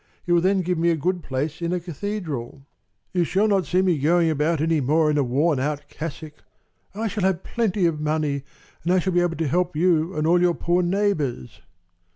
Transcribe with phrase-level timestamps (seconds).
[0.23, 2.65] He will then give me a good place in a cathedral.
[3.13, 6.43] You shall not see me going about any more in a worn out cassock.
[6.95, 8.41] I shall have plenty of money,
[8.83, 11.61] and I shall be able to help you and all your poor neighbors."